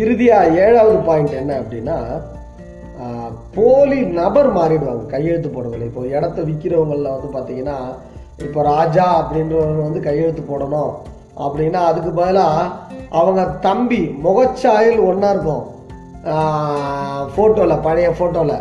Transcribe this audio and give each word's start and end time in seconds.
இறுதியாக 0.00 0.54
ஏழாவது 0.64 0.98
பாயிண்ட் 1.08 1.40
என்ன 1.40 1.52
அப்படின்னா 1.62 1.98
போலி 3.56 4.00
நபர் 4.18 4.48
மாறிடுவாங்க 4.56 5.04
கையெழுத்து 5.12 5.48
போடுறதுல. 5.54 5.86
இப்போ 5.90 6.02
இடத்த 6.16 6.38
விற்கிறவங்களில் 6.48 7.14
வந்து 7.14 7.30
பார்த்தீங்கன்னா 7.36 7.78
இப்போ 8.46 8.60
ராஜா 8.72 9.06
அப்படின்றவங்க 9.20 9.82
வந்து 9.88 10.00
கையெழுத்து 10.06 10.42
போடணும் 10.50 10.92
அப்படின்னா 11.44 11.80
அதுக்கு 11.90 12.10
பதிலாக 12.20 12.70
அவங்க 13.20 13.42
தம்பி 13.66 14.02
முகச்சாயல் 14.26 15.00
ஒன்றா 15.10 15.30
இருக்கும். 15.34 15.64
ஃபோட்டோவில் 17.34 17.84
பழைய 17.86 18.08
ஃபோட்டோவில் 18.18 18.56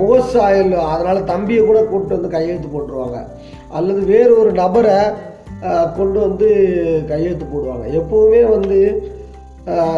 முகச்சாயல் 0.00 0.72
அதனால் 0.92 1.28
தம்பியை 1.32 1.62
கூட 1.64 1.78
கூப்பிட்டு 1.82 2.18
வந்து 2.18 2.34
கையெழுத்து 2.36 2.68
போட்டுருவாங்க. 2.72 3.20
அல்லது 3.78 4.00
வேறு 4.12 4.32
ஒரு 4.40 4.50
நபரை 4.62 4.98
கொண்டு 5.98 6.18
வந்து 6.26 6.48
கையெழுத்து 7.12 7.46
போடுவாங்க. 7.52 7.86
எப்போவுமே 8.00 8.42
வந்து 8.56 8.78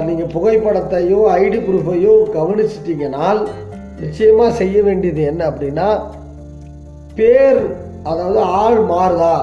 நீங்கள் 0.06 0.32
புகைப்படத்தையோ 0.32 1.18
ஐடி 1.42 1.58
ப்ரூஃபையோ 1.66 2.14
கவனிச்சிட்டிங்கனால் 2.36 3.48
நிச்சயமாக 4.00 4.52
செய்ய 4.52 4.82
வேண்டியது 4.82 5.22
என்ன 5.22 5.50
அப்படின்னா 5.50 5.88
பேர் 7.14 7.60
அதாவது 8.02 8.40
ஆள் 8.40 8.80
மாறுதா? 8.80 9.34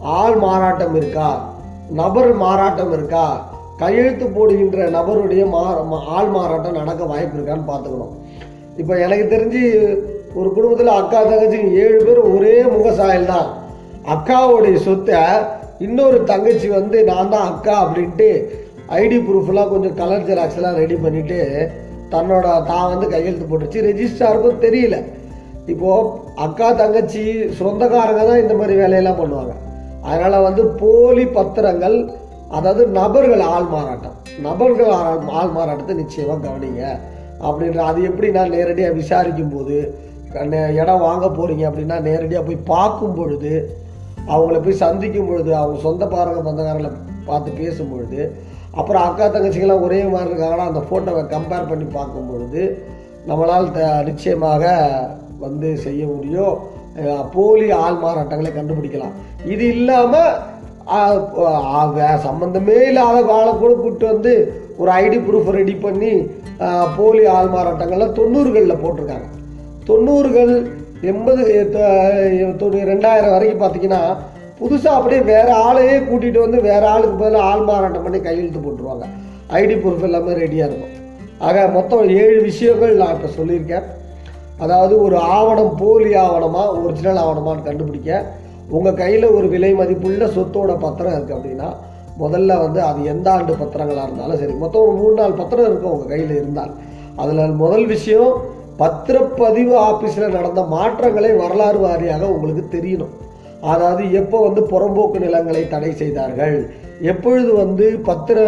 ஆள் 0.00 0.36
மாறாட்டம் 0.36 0.94
இருக்கா? 0.94 1.50
நபர் 1.90 2.32
மாறாட்டம் 2.32 2.92
இருக்கா? 2.92 3.46
கையெழுத்து 3.78 4.26
போடுகின்ற 4.26 4.90
நபருடைய 4.90 5.44
மா 5.46 5.62
ஆள் 6.16 6.28
மாறாட்டம் 6.28 6.72
நடக்க 6.72 7.04
வாய்ப்பு 7.04 7.36
இருக்கான்னு 7.38 7.70
பார்த்துக்கணும். 7.70 8.14
இப்போ 8.76 8.98
எனக்கு 8.98 9.26
தெரிஞ்சு 9.28 9.62
ஒரு 10.34 10.52
குடும்பத்தில் 10.52 10.98
அக்கா 11.00 11.18
தங்கச்சி 11.22 11.58
ஏழு 11.72 12.04
பேர் 12.04 12.18
ஒரே 12.18 12.62
முகசாயல் 12.62 13.26
தான் 13.26 13.48
அக்காவுடைய 14.14 14.76
சொத்தை 14.76 15.20
இன்னொரு 15.78 16.24
தங்கச்சி 16.24 16.68
வந்து 16.68 17.04
நான் 17.04 17.28
தான் 17.28 17.48
அக்கா 17.52 17.84
அப்படின்ட்டு 17.84 18.63
ஐடி 19.00 19.18
ப்ரூஃப்லாம் 19.26 19.72
கொஞ்சம் 19.72 19.96
கலர் 20.00 20.26
ஜெராக்ஸ்லாம் 20.28 20.78
ரெடி 20.82 20.96
பண்ணிவிட்டு 21.04 21.38
தன்னோட 22.14 22.46
தான் 22.70 22.90
வந்து 22.92 23.06
கையெழுத்து 23.12 23.46
போட்டுச்சு 23.50 23.84
ரெஜிஸ்டாருக்கும் 23.88 24.62
தெரியல. 24.64 24.96
இப்போது 25.72 26.10
அக்கா 26.46 26.68
தங்கச்சி 26.80 27.22
சொந்தக்காரங்க 27.60 28.24
தான் 28.30 28.42
இந்த 28.42 28.54
மாதிரி 28.60 28.74
வேலையெல்லாம் 28.82 29.20
பண்ணுவாங்க. 29.20 29.54
அதனால் 30.08 30.46
வந்து 30.48 30.62
போலி 30.82 31.24
பத்திரங்கள் 31.36 31.96
அதாவது 32.56 32.82
நபர்கள் 32.98 33.44
ஆள் 33.54 33.68
மாறாட்டம். 33.74 34.16
நபர்கள் 34.46 34.92
ஆள் 34.98 35.20
ஆள் 35.40 35.54
மாறாட்டத்தை 35.56 35.94
நிச்சயமாக 36.02 36.42
கவனிங்க. 36.46 36.82
அப்படின்ற 37.46 37.80
அது 37.90 38.00
எப்படி 38.08 38.28
நான் 38.38 38.54
நேரடியாக 38.56 38.98
விசாரிக்கும் 39.00 39.54
போது 39.54 39.76
இடம் 40.80 41.04
வாங்க 41.08 41.26
போகிறீங்க 41.38 41.64
அப்படின்னா 41.68 41.96
நேரடியாக 42.10 42.44
போய் 42.46 42.66
பார்க்கும் 42.70 43.16
பொழுது 43.18 43.52
அவங்கள 44.32 44.58
போய் 44.62 44.82
சந்திக்கும் 44.84 45.28
பொழுது 45.30 45.50
அவங்க 45.56 45.78
சொந்த 45.88 46.04
பாருங்க 46.14 46.40
சொந்தக்காரங்களை 46.46 46.90
பார்த்து 47.28 47.50
பேசும் 47.60 47.92
பொழுது 47.92 48.20
அப்புறம் 48.74 49.02
அக்கா 49.02 49.26
தங்கச்சிகளாம் 49.26 49.80
ஒரே 49.80 50.02
மாதிரி 50.04 50.30
இருக்காங்கன்னா 50.30 50.68
அந்த 50.68 50.80
ஃபோட்டோவை 50.80 51.22
கம்பேர் 51.28 51.68
பண்ணி 51.68 51.84
பார்க்கும்பொழுது 51.84 52.62
நம்மளால் 53.28 53.70
த- 53.70 54.02
நிச்சயமாக 54.02 54.64
வந்து 55.38 55.76
செய்ய 55.76 56.06
முடியும் 56.06 56.54
போலி 57.32 57.70
ஆள் 57.70 57.94
மாறாட்டங்களை 57.94 58.52
கண்டுபிடிக்கலாம். 58.52 59.14
இது 59.44 59.68
இல்லாமல் 59.68 60.34
சம்மந்தமே 62.24 62.86
இல்லாத 62.88 63.32
ஆளை 63.32 63.52
கூட 63.52 63.72
கூப்பிட்டு 63.72 64.06
வந்து 64.06 64.32
ஒரு 64.78 64.90
ஐடி 64.92 65.18
ப்ரூஃப் 65.18 65.50
ரெடி 65.50 65.74
பண்ணி 65.74 66.12
போலி 66.96 67.26
ஆள் 67.26 67.48
மாறாட்டங்கள்லாம் 67.48 68.12
தொண்ணூறுகளில் 68.12 68.82
போட்டிருக்காங்க. 68.82 69.28
தொண்ணூறுகள் 69.86 70.52
எண்பது 71.00 71.42
தொண்ணூறு 72.58 72.90
ரெண்டாயிரம் 72.92 73.30
வரைக்கும் 73.30 73.62
பார்த்தீங்கன்னா 73.62 74.02
புதுசாக 74.64 74.98
அப்படியே 74.98 75.22
வேற 75.34 75.48
ஆளையே 75.68 75.96
கூட்டிகிட்டு 76.08 76.44
வந்து 76.46 76.60
வேற 76.70 76.82
ஆளுக்கு 76.94 77.16
பதிலாக 77.22 77.48
ஆள் 77.52 77.64
மாறாட்டம் 77.70 78.04
பண்ணி 78.06 78.20
கையெழுத்து 78.26 78.60
போட்டுருவாங்க. 78.66 79.06
ஐடி 79.60 79.74
ப்ரூஃப் 79.80 80.06
எல்லாமே 80.08 80.34
ரெடியாக 80.42 80.68
இருக்கும். 80.70 80.94
ஆக 81.46 81.66
மொத்தம் 81.76 82.04
ஏழு 82.22 82.38
விஷயங்கள் 82.50 82.92
நான் 83.00 83.14
இப்போ 83.16 83.30
சொல்லியிருக்கேன். 83.38 83.86
அதாவது 84.64 84.94
ஒரு 85.06 85.16
ஆவணம் 85.36 85.74
போலி 85.80 86.10
ஆவணமா 86.24 86.62
ஒரிஜினல் 86.82 87.20
ஆவணமான்னு 87.24 87.68
கண்டுபிடிக்க. 87.68 88.22
உங்கள் 88.76 88.98
கையில் 89.00 89.26
ஒரு 89.36 89.46
விலை 89.54 89.70
மதிப்புள்ள 89.80 90.26
சொத்தோட 90.36 90.72
பத்திரம் 90.84 91.14
இருக்குது 91.16 91.36
அப்படின்னா 91.38 91.68
முதல்ல 92.22 92.56
வந்து 92.62 92.80
அது 92.88 93.00
எந்த 93.12 93.28
ஆண்டு 93.36 93.52
பத்திரங்களாக 93.60 94.06
இருந்தாலும் 94.08 94.40
சரி 94.42 94.54
மொத்தம் 94.62 94.84
ஒரு 94.86 94.96
மூணு 95.00 95.14
நாலு 95.20 95.34
பத்திரம் 95.40 95.68
இருக்கும் 95.70 95.94
உங்கள் 95.94 96.12
கையில் 96.12 96.34
இருந்தால். 96.40 96.72
அதில் 97.22 97.58
முதல் 97.62 97.86
விஷயம் 97.94 98.32
பத்திரப்பதிவு 98.82 99.74
ஆஃபீஸில் 99.88 100.34
நடந்த 100.36 100.62
மாற்றங்களை 100.76 101.32
வரலாறு 101.42 101.78
வாரியாக 101.86 102.30
உங்களுக்கு 102.34 102.64
தெரியணும். 102.76 103.12
அதாவது 103.60 104.12
எப்போ 104.12 104.38
வந்து 104.46 104.60
புறம்போக்கு 104.72 105.18
நிலங்களை 105.18 105.68
தடை 105.68 105.92
செய்தார்கள்? 105.92 106.56
எப்பொழுது 107.00 107.54
வந்து 107.54 108.00
பத்திர 108.04 108.38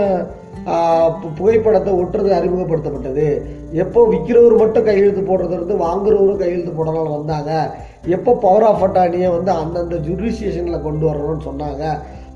புகைப்படத்தை 1.36 1.92
ஒட்டுறது 1.92 2.30
அறிமுகப்படுத்தப்பட்டது? 2.38 3.26
எப்போ 3.72 4.06
விற்கிறவர் 4.12 4.56
மட்டும் 4.58 4.84
கையெழுத்து 4.84 5.22
போடுறது 5.22 5.54
வந்து 5.62 5.76
வாங்குறவரும் 5.76 6.42
கையெழுத்து 6.42 6.72
போடலாம் 6.72 7.16
வந்தாங்க? 7.16 7.52
எப்போ 8.06 8.32
பவர் 8.34 8.62
ஆஃப் 8.62 8.84
அட்டானியை 8.86 9.30
வந்து 9.36 9.50
அந்தந்த 9.50 9.96
ஜுடிஷியேஷனில் 9.96 10.84
கொண்டு 10.86 11.04
வரணும்னு 11.10 11.46
சொன்னாங்க? 11.48 11.84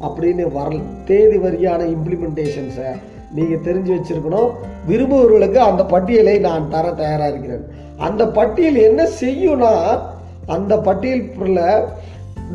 அப்படின்னு 0.06 0.44
வர 0.52 0.76
தேதி 1.04 1.36
வரியான 1.36 1.80
இம்ப்ளிமெண்டேஷன்ஸை 1.96 2.90
நீங்கள் 3.34 3.64
தெரிஞ்சு 3.66 3.90
வச்சிருக்கணும். 3.96 4.50
விரும்புபவர்களுக்கு 4.88 5.56
அந்த 5.56 5.84
பட்டியலை 5.84 6.38
நான் 6.38 6.70
தர 6.70 6.92
தயாராக 6.92 7.28
இருக்கிறேன். 7.28 7.66
அந்த 7.96 8.26
பட்டியல் 8.26 8.74
என்ன 8.74 9.08
செய்யும்னா 9.20 9.74
அந்த 10.46 10.76
பட்டியலில் 10.76 11.84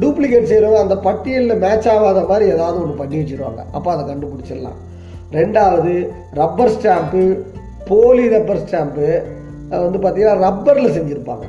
டூப்ளிகேட் 0.01 0.50
செய்கிறவங்க 0.51 0.81
அந்த 0.85 0.95
பட்டியலில் 1.07 1.61
மேட்ச் 1.63 1.88
ஆகாத 1.94 2.22
மாதிரி 2.31 2.45
ஏதாவது 2.56 2.78
ஒன்று 2.83 3.00
பண்ணி 3.01 3.17
வச்சிருவாங்க. 3.22 3.61
அப்போ 3.78 3.89
அதை 3.94 4.03
கண்டுபிடிச்சிடலாம். 4.11 4.79
ரெண்டாவது 5.39 5.94
ரப்பர் 6.39 6.73
ஸ்டாம்ப்பு 6.75 7.23
போலி 7.89 8.25
ரப்பர் 8.35 8.63
ஸ்டாம்ப்பு 8.63 9.07
வந்து 9.85 10.00
பார்த்திங்கன்னா 10.03 10.41
ரப்பரில் 10.47 10.95
செஞ்சுருப்பாங்க. 10.97 11.45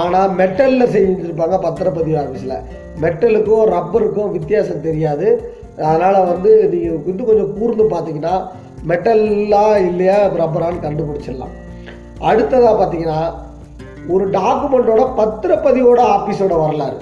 ஆனால் 0.00 0.34
மெட்டலில் 0.40 0.92
செஞ்சுருப்பாங்க 0.96 1.56
பத்திரப்பதிவு 1.66 2.18
ஆஃபீஸில் 2.22 2.58
மெட்டலுக்கும் 3.04 3.70
ரப்பருக்கும் 3.76 4.34
வித்தியாசம் 4.36 4.84
தெரியாது. 4.88 5.28
அதனால் 5.88 6.26
வந்து 6.32 6.50
நீங்கள் 6.72 7.06
இன்னும் 7.10 7.28
கொஞ்சம் 7.30 7.54
கூர்ந்து 7.58 7.84
பார்த்தீங்கன்னா 7.94 8.34
மெட்டல்லாம் 8.90 9.76
இல்லையா 9.90 10.18
ரப்பரான்னு 10.42 10.84
கண்டுபிடிச்சிடலாம். 10.86 11.54
அடுத்ததாக 12.30 12.74
பார்த்தீங்கன்னா 12.80 13.20
ஒரு 14.14 14.24
டாக்குமெண்ட்டோட 14.38 15.02
பத்திரப்பதிவோட 15.20 16.00
ஆஃபீஸோட 16.16 16.54
வரலாறு. 16.64 16.98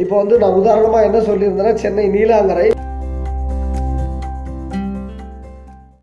இப்போ 0.00 0.16
வந்து 0.16 0.36
நான் 0.38 0.58
உதாரணமாக 0.60 1.06
என்ன 1.06 1.18
சொல்லியிருந்தேன்னா 1.20 1.74
சென்னை 1.76 2.06
நீலாங்கரை 2.10 2.68